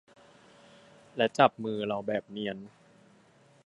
[1.15, 2.57] และจับมือเราแบบเนียน